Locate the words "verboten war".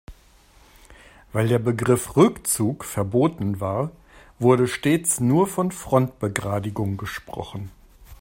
2.85-3.91